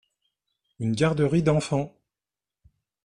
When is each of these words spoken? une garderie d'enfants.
une 0.79 0.95
garderie 0.95 1.43
d'enfants. 1.43 1.95